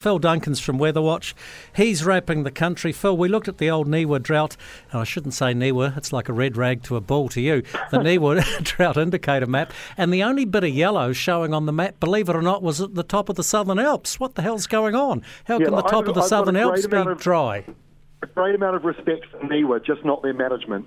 Phil 0.00 0.20
Duncan's 0.20 0.60
from 0.60 0.78
Weatherwatch. 0.78 1.34
He's 1.74 2.04
wrapping 2.04 2.44
the 2.44 2.52
country. 2.52 2.92
Phil, 2.92 3.16
we 3.16 3.28
looked 3.28 3.48
at 3.48 3.58
the 3.58 3.68
old 3.68 3.88
Niwa 3.88 4.22
drought, 4.22 4.56
and 4.92 5.00
I 5.00 5.02
shouldn't 5.04 5.34
say 5.34 5.52
Niwa, 5.52 5.96
it's 5.96 6.12
like 6.12 6.28
a 6.28 6.32
red 6.32 6.56
rag 6.56 6.84
to 6.84 6.94
a 6.94 7.00
bull 7.00 7.28
to 7.30 7.40
you, 7.40 7.62
the 7.90 7.98
Niwa 7.98 8.62
drought 8.62 8.96
indicator 8.96 9.48
map, 9.48 9.72
and 9.96 10.12
the 10.14 10.22
only 10.22 10.44
bit 10.44 10.62
of 10.62 10.70
yellow 10.70 11.12
showing 11.12 11.52
on 11.52 11.66
the 11.66 11.72
map, 11.72 11.98
believe 11.98 12.28
it 12.28 12.36
or 12.36 12.42
not, 12.42 12.62
was 12.62 12.80
at 12.80 12.94
the 12.94 13.02
top 13.02 13.28
of 13.28 13.34
the 13.34 13.42
Southern 13.42 13.80
Alps. 13.80 14.20
What 14.20 14.36
the 14.36 14.42
hell's 14.42 14.68
going 14.68 14.94
on? 14.94 15.24
How 15.46 15.58
Yeah, 15.58 15.64
can 15.64 15.72
the 15.74 15.78
I've- 15.78 15.88
top 15.90 16.06
of 16.06 16.14
the 16.14 16.20
I've 16.20 16.28
Southern 16.28 16.54
Alps 16.54 16.86
be 16.86 16.96
of- 16.96 17.18
dry? 17.18 17.64
a 18.22 18.26
great 18.26 18.54
amount 18.54 18.76
of 18.76 18.84
respect 18.84 19.26
for 19.32 19.38
NIWA, 19.40 19.84
just 19.84 20.04
not 20.04 20.22
their 20.22 20.32
management. 20.34 20.86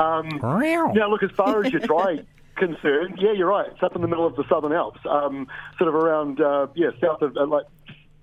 Um, 0.00 0.28
now, 0.42 1.08
look, 1.10 1.24
as 1.24 1.30
far 1.32 1.64
as 1.64 1.72
your 1.72 1.80
dry 1.80 2.20
concerned, 2.56 3.18
yeah, 3.20 3.32
you're 3.32 3.48
right. 3.48 3.66
It's 3.72 3.82
up 3.82 3.96
in 3.96 4.02
the 4.02 4.06
middle 4.08 4.26
of 4.28 4.36
the 4.36 4.44
Southern 4.48 4.72
Alps, 4.72 5.00
um, 5.10 5.48
sort 5.76 5.88
of 5.88 5.96
around, 5.96 6.40
uh, 6.40 6.68
yeah, 6.76 6.90
south 7.00 7.20
of, 7.22 7.36
uh, 7.36 7.46
like, 7.46 7.64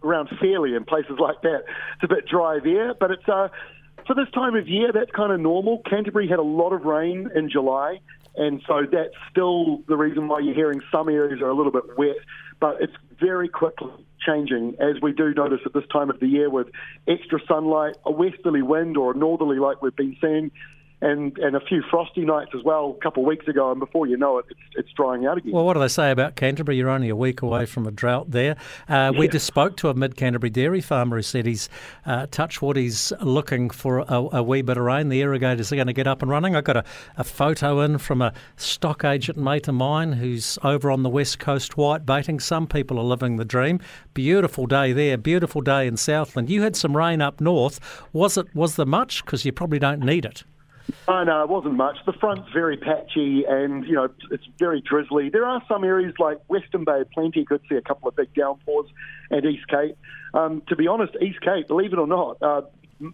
around 0.04 0.30
Fairlie 0.40 0.76
and 0.76 0.86
places 0.86 1.18
like 1.20 1.42
that. 1.42 1.64
It's 1.96 2.04
a 2.04 2.08
bit 2.08 2.28
dry 2.28 2.60
there, 2.64 2.94
but 2.94 3.12
it's, 3.12 3.28
uh, 3.28 3.50
for 4.08 4.16
this 4.16 4.30
time 4.34 4.56
of 4.56 4.68
year, 4.68 4.92
that's 4.92 5.12
kind 5.12 5.32
of 5.32 5.40
normal. 5.40 5.82
Canterbury 5.90 6.28
had 6.28 6.40
a 6.40 6.44
lot 6.44 6.74
of 6.74 6.86
rain 6.86 7.30
in 7.36 7.50
July, 7.50 8.00
and 8.36 8.62
so 8.68 8.86
that's 8.92 9.14
still 9.30 9.84
the 9.88 9.98
reason 9.98 10.28
why 10.28 10.40
you're 10.40 10.56
hearing 10.56 10.82
some 10.92 11.10
areas 11.10 11.42
are 11.42 11.50
a 11.50 11.54
little 11.54 11.72
bit 11.72 11.98
wet, 11.98 12.18
but 12.60 12.82
it's 12.82 12.96
very 13.20 13.48
quickly 13.48 13.92
changing, 14.26 14.76
as 14.80 15.02
we 15.02 15.12
do 15.12 15.34
notice 15.34 15.60
at 15.66 15.74
this 15.74 15.84
time 15.92 16.10
of 16.10 16.20
the 16.20 16.28
year 16.28 16.50
with 16.50 16.68
extra 17.08 17.40
sunlight, 17.48 17.96
a 18.06 18.12
westerly 18.12 18.62
wind 18.62 18.98
or 18.98 19.12
a 19.12 19.16
northerly 19.16 19.58
like 19.58 19.82
we've 19.82 19.96
been 19.96 20.16
seeing, 20.22 20.52
and, 21.02 21.38
and 21.40 21.56
a 21.56 21.60
few 21.60 21.82
frosty 21.90 22.22
nights 22.22 22.52
as 22.56 22.64
well 22.64 22.96
a 22.98 23.04
couple 23.04 23.24
of 23.24 23.28
weeks 23.28 23.48
ago, 23.48 23.72
and 23.72 23.80
before 23.80 24.08
you 24.08 24.18
know 24.18 24.38
it, 24.38 24.46
it's, 24.50 24.60
it's 24.76 24.90
drying 24.94 25.26
out 25.26 25.38
again. 25.38 25.52
Well, 25.52 25.66
what 25.66 25.74
do 25.74 25.80
they 25.80 25.88
say 25.88 26.12
about 26.12 26.36
Canterbury? 26.36 26.78
You're 26.78 26.90
only 26.90 27.10
a 27.10 27.16
week 27.16 27.42
away 27.42 27.66
from 27.66 27.88
a 27.88 27.92
drought 27.92 28.32
there. 28.32 28.56
Uh, 28.88 29.12
We 29.18 29.28
just 29.28 29.48
spoke 29.48 29.78
to 29.78 29.90
a 29.90 29.94
mid 29.94 30.16
Canterbury 30.16 30.50
dairy 30.50 30.82
farmer 30.82 31.18
who 31.18 31.22
said 31.24 31.46
he's 31.46 31.70
uh, 32.06 32.28
touch 32.30 32.62
wood, 32.62 32.78
he's 32.78 33.12
looking 33.22 33.70
for 33.70 34.00
a, 34.00 34.28
a 34.34 34.44
wee 34.44 34.62
bit 34.62 34.78
of 34.78 34.84
rain. 34.84 35.10
The 35.10 35.22
irrigators 35.22 35.72
are 35.72 35.76
going 35.76 35.88
to 35.88 35.94
get 35.94 36.08
up 36.08 36.22
and 36.22 36.30
running. 36.30 36.56
I 36.56 36.62
got 36.62 36.78
a, 36.78 36.84
a 37.18 37.24
photo 37.24 37.82
in 37.82 37.98
from 37.98 38.22
a 38.22 38.34
stock 38.56 39.04
agent 39.04 39.38
mate 39.38 39.68
of 39.68 39.76
mine 39.76 40.14
who's 40.14 40.60
over 40.64 40.92
on 40.92 41.04
the 41.04 41.10
west 41.10 41.40
coast 41.40 41.78
white 41.78 42.06
baiting. 42.06 42.40
Some 42.40 42.68
people 42.68 43.00
are 43.00 43.04
living 43.04 43.38
the 43.38 43.46
dream. 43.46 43.80
Beautiful 44.14 44.68
day 44.68 44.94
there, 44.94 45.18
beautiful 45.18 45.62
day 45.62 45.88
in 45.88 45.98
Southland. 45.98 46.50
You 46.50 46.62
had 46.62 46.76
some 46.76 46.96
rain 46.96 47.22
up 47.22 47.42
north. 47.42 47.80
Was 48.14 48.38
it? 48.38 48.54
Was 48.56 48.76
there 48.76 48.86
much? 48.86 49.26
Because 49.26 49.46
you 49.46 49.52
probably 49.52 49.80
don't 49.80 50.00
need 50.00 50.26
it. 50.26 50.44
Oh, 51.08 51.24
no, 51.24 51.44
it 51.44 51.50
wasn't 51.50 51.76
much. 51.76 51.98
The 52.06 52.14
front's 52.14 52.50
very 52.54 52.78
patchy 52.78 53.44
and, 53.48 53.86
you 53.86 53.94
know, 53.94 54.10
it's 54.30 54.46
very 54.58 54.82
drizzly. 54.82 55.30
There 55.30 55.46
are 55.46 55.62
some 55.68 55.84
areas 55.84 56.14
like 56.20 56.38
Western 56.48 56.84
Bay, 56.84 57.04
plenty 57.14 57.46
could 57.46 57.62
see 57.70 57.76
a 57.76 57.82
couple 57.82 58.08
of 58.08 58.16
big 58.16 58.34
downpours 58.34 58.88
and 59.30 59.46
East 59.46 59.68
Cape. 59.68 59.98
Um, 60.34 60.62
to 60.68 60.76
be 60.76 60.88
honest, 60.88 61.14
East 61.22 61.42
Cape, 61.42 61.68
believe 61.68 61.94
it 61.94 62.00
or 62.00 62.08
not, 62.08 62.38
uh, 62.42 62.62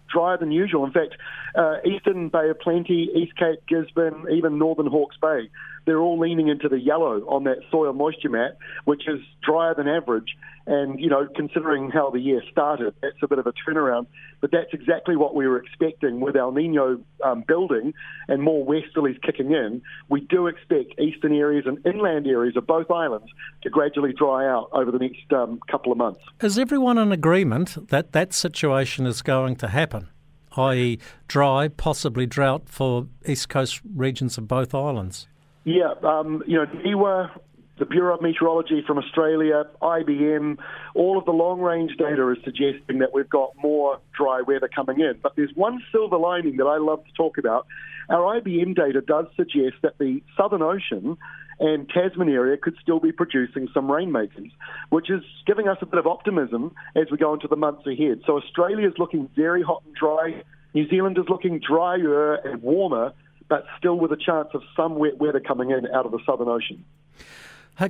drier 0.08 0.36
than 0.36 0.52
usual. 0.52 0.84
In 0.84 0.92
fact, 0.92 1.16
uh, 1.54 1.76
Eastern 1.84 2.28
Bay 2.28 2.50
of 2.50 2.58
Plenty, 2.60 3.10
East 3.14 3.36
Cape, 3.36 3.60
Gisborne, 3.66 4.26
even 4.30 4.58
Northern 4.58 4.86
Hawke's 4.86 5.16
Bay, 5.16 5.48
they're 5.88 6.00
all 6.00 6.18
leaning 6.18 6.48
into 6.48 6.68
the 6.68 6.78
yellow 6.78 7.22
on 7.28 7.44
that 7.44 7.58
soil 7.70 7.94
moisture 7.94 8.28
map, 8.28 8.58
which 8.84 9.08
is 9.08 9.20
drier 9.42 9.74
than 9.74 9.88
average. 9.88 10.36
And, 10.66 11.00
you 11.00 11.08
know, 11.08 11.26
considering 11.34 11.90
how 11.90 12.10
the 12.10 12.20
year 12.20 12.42
started, 12.52 12.94
that's 13.00 13.16
a 13.22 13.26
bit 13.26 13.38
of 13.38 13.46
a 13.46 13.54
turnaround. 13.54 14.06
But 14.42 14.50
that's 14.50 14.68
exactly 14.74 15.16
what 15.16 15.34
we 15.34 15.48
were 15.48 15.56
expecting 15.56 16.20
with 16.20 16.36
El 16.36 16.52
Nino 16.52 17.00
um, 17.24 17.42
building 17.48 17.94
and 18.28 18.42
more 18.42 18.66
westerlies 18.66 19.18
kicking 19.22 19.52
in. 19.52 19.80
We 20.10 20.20
do 20.20 20.46
expect 20.46 21.00
eastern 21.00 21.34
areas 21.34 21.64
and 21.66 21.78
inland 21.86 22.26
areas 22.26 22.54
of 22.58 22.66
both 22.66 22.90
islands 22.90 23.28
to 23.62 23.70
gradually 23.70 24.12
dry 24.12 24.46
out 24.46 24.68
over 24.74 24.90
the 24.90 24.98
next 24.98 25.32
um, 25.32 25.58
couple 25.70 25.90
of 25.90 25.96
months. 25.96 26.20
Is 26.42 26.58
everyone 26.58 26.98
in 26.98 27.12
agreement 27.12 27.88
that 27.88 28.12
that 28.12 28.34
situation 28.34 29.06
is 29.06 29.22
going 29.22 29.56
to 29.56 29.68
happen, 29.68 30.10
i.e., 30.54 30.98
dry, 31.28 31.68
possibly 31.68 32.26
drought 32.26 32.68
for 32.68 33.06
east 33.24 33.48
coast 33.48 33.80
regions 33.96 34.36
of 34.36 34.46
both 34.46 34.74
islands? 34.74 35.26
Yeah, 35.64 35.92
um, 36.02 36.42
you 36.46 36.56
know, 36.56 36.66
NIWA, 36.66 37.30
the 37.78 37.86
Bureau 37.86 38.16
of 38.16 38.22
Meteorology 38.22 38.82
from 38.86 38.98
Australia, 38.98 39.64
IBM, 39.80 40.56
all 40.94 41.18
of 41.18 41.24
the 41.24 41.32
long 41.32 41.60
range 41.60 41.92
data 41.96 42.28
is 42.30 42.38
suggesting 42.44 42.98
that 42.98 43.12
we've 43.12 43.28
got 43.28 43.52
more 43.56 44.00
dry 44.16 44.42
weather 44.42 44.68
coming 44.68 45.00
in. 45.00 45.18
But 45.22 45.36
there's 45.36 45.52
one 45.54 45.82
silver 45.92 46.18
lining 46.18 46.56
that 46.56 46.64
I 46.66 46.78
love 46.78 47.04
to 47.04 47.12
talk 47.16 47.38
about. 47.38 47.66
Our 48.08 48.40
IBM 48.40 48.74
data 48.74 49.00
does 49.00 49.26
suggest 49.36 49.76
that 49.82 49.98
the 49.98 50.22
Southern 50.36 50.62
Ocean 50.62 51.18
and 51.60 51.88
Tasman 51.88 52.28
area 52.28 52.56
could 52.56 52.76
still 52.80 53.00
be 53.00 53.12
producing 53.12 53.68
some 53.74 53.90
rainmakers, 53.90 54.50
which 54.90 55.10
is 55.10 55.22
giving 55.46 55.68
us 55.68 55.78
a 55.82 55.86
bit 55.86 55.98
of 55.98 56.06
optimism 56.06 56.74
as 56.96 57.10
we 57.10 57.18
go 57.18 57.34
into 57.34 57.48
the 57.48 57.56
months 57.56 57.86
ahead. 57.86 58.22
So 58.26 58.38
Australia 58.38 58.88
is 58.88 58.94
looking 58.98 59.28
very 59.36 59.62
hot 59.62 59.82
and 59.84 59.94
dry. 59.94 60.42
New 60.74 60.88
Zealand 60.88 61.18
is 61.18 61.24
looking 61.28 61.60
drier 61.60 62.34
and 62.34 62.62
warmer, 62.62 63.12
but 63.48 63.64
still 63.78 63.98
with 63.98 64.12
a 64.12 64.16
chance 64.16 64.48
of 64.54 64.62
some 64.76 64.96
wet 64.96 65.18
weather 65.18 65.40
coming 65.40 65.70
in 65.70 65.86
out 65.88 66.06
of 66.06 66.12
the 66.12 66.20
Southern 66.26 66.48
Ocean. 66.48 66.84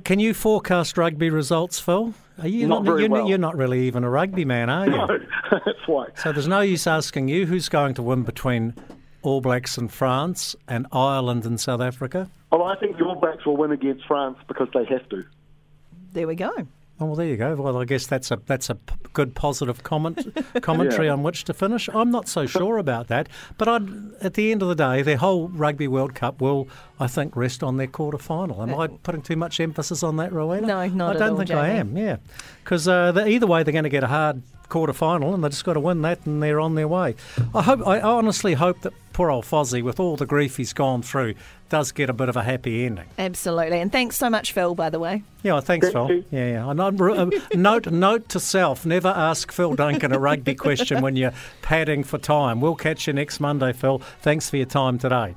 Can 0.05 0.21
you 0.21 0.35
forecast 0.35 0.99
rugby 0.99 1.31
results, 1.31 1.81
Phil? 1.81 2.13
Are 2.41 2.47
you 2.49 2.67
Not 2.69 2.85
very 2.85 3.03
you're, 3.03 3.11
well. 3.11 3.27
you're 3.29 3.39
not 3.39 3.57
really 3.57 3.87
even 3.87 4.05
a 4.05 4.11
rugby 4.11 4.45
man, 4.45 4.69
are 4.69 4.87
you? 4.87 4.93
No, 5.51 5.61
that's 5.65 5.87
why. 5.89 6.09
So 6.15 6.31
there's 6.31 6.47
no 6.47 6.61
use 6.61 6.87
asking 6.87 7.29
you 7.29 7.47
who's 7.47 7.71
going 7.71 7.95
to 7.95 8.03
win 8.03 8.23
between 8.23 8.75
All 9.23 9.41
Blacks 9.41 9.79
and 9.79 9.91
France 9.91 10.55
and 10.69 10.87
Ireland 10.93 11.47
and 11.47 11.59
South 11.59 11.81
Africa. 11.81 12.29
Well, 12.53 12.65
I 12.65 12.77
think 12.77 12.99
the 12.99 13.05
All 13.05 13.15
Blacks 13.15 13.47
will 13.47 13.57
win 13.57 13.73
against 13.73 14.05
France 14.07 14.37
because 14.47 14.69
they 14.75 14.85
have 14.85 15.09
to. 15.09 15.25
There 16.13 16.27
we 16.27 16.35
go. 16.35 16.53
Oh, 17.01 17.07
well, 17.07 17.15
there 17.15 17.27
you 17.27 17.37
go. 17.37 17.55
Well, 17.55 17.77
I 17.79 17.85
guess 17.85 18.07
that's 18.09 18.31
a 18.33 18.41
that's 18.47 18.71
a 18.71 18.75
p- 18.75 18.95
good 19.13 19.35
positive 19.37 19.83
comment 19.85 20.27
commentary 20.63 21.07
Yeah. 21.07 21.13
on 21.13 21.23
which 21.23 21.45
to 21.45 21.55
finish. 21.55 21.89
I'm 21.93 22.11
not 22.11 22.27
so 22.29 22.45
sure 22.47 22.77
about 22.79 23.07
that, 23.07 23.29
but 23.57 23.69
I'd, 23.69 23.89
at 24.21 24.35
the 24.35 24.51
end 24.51 24.63
of 24.63 24.69
the 24.69 24.75
day, 24.75 25.03
their 25.03 25.17
whole 25.17 25.49
Rugby 25.49 25.87
World 25.87 26.15
Cup 26.17 26.41
will, 26.41 26.67
I 26.99 27.07
think, 27.07 27.37
rest 27.37 27.63
on 27.63 27.77
their 27.77 27.87
quarter 27.87 28.19
final. 28.19 28.61
Am 28.63 28.75
I 28.75 28.89
putting 28.89 29.23
too 29.23 29.37
much 29.37 29.61
emphasis 29.61 30.03
on 30.03 30.17
that, 30.17 30.33
Rowena? 30.33 30.67
No, 30.67 30.87
not 30.89 31.17
I 31.17 31.19
don't 31.21 31.31
all, 31.31 31.37
think 31.39 31.51
I 31.53 31.69
am. 31.69 31.97
Yeah, 31.97 32.17
because 32.65 32.89
uh, 32.89 33.13
either 33.27 33.47
way, 33.47 33.63
they're 33.63 33.73
going 33.73 33.85
to 33.85 33.91
get 33.91 34.03
a 34.03 34.09
hard 34.09 34.43
quarter 34.69 34.93
final, 34.93 35.35
and 35.35 35.43
they 35.43 35.49
just 35.49 35.65
got 35.65 35.75
to 35.75 35.81
win 35.81 36.03
that, 36.03 36.25
and 36.27 36.43
they're 36.43 36.61
on 36.61 36.75
their 36.75 36.89
way. 36.89 37.15
I 37.55 37.63
hope. 37.63 37.87
I 37.87 38.01
honestly 38.01 38.55
hope 38.55 38.81
that 38.83 38.93
poor 39.13 39.31
old 39.31 39.45
Fozzie, 39.45 39.83
with 39.83 39.99
all 39.99 40.17
the 40.17 40.27
grief 40.27 40.57
he's 40.57 40.73
gone 40.73 41.03
through, 41.03 41.35
does 41.69 41.91
get 41.93 42.09
a 42.09 42.13
bit 42.13 42.29
of 42.29 42.37
a 42.37 42.43
happy 42.43 42.85
ending. 42.87 43.07
Absolutely. 43.19 43.81
And 43.81 43.91
thanks 43.91 44.17
so 44.17 44.31
much, 44.31 44.53
Phil, 44.53 44.75
by 44.75 44.91
the 44.91 44.99
way. 44.99 45.25
Yeah, 45.43 45.61
thanks, 45.61 45.87
Thank 45.91 45.95
Phil. 45.95 46.17
you. 46.17 46.25
Yeah, 46.31 46.49
yeah. 46.51 46.71
And 46.71 46.81
I'm, 46.81 47.01
uh, 47.01 47.31
note, 47.55 47.91
note 47.91 48.29
to 48.31 48.41
self: 48.41 48.87
never 48.87 49.09
ask 49.09 49.51
Phil 49.53 49.75
Duncan 49.75 50.13
a 50.13 50.19
rugby 50.19 50.55
question 50.55 51.03
when 51.03 51.17
you're 51.17 51.33
padding 51.63 52.05
for 52.05 52.19
time. 52.19 52.61
We'll 52.61 52.77
catch 52.77 53.07
you 53.07 53.13
next 53.13 53.41
Monday, 53.41 53.73
Phil. 53.73 53.99
Thanks 54.21 54.51
for 54.51 54.57
your 54.57 54.67
time 54.67 54.99
today. 54.99 55.35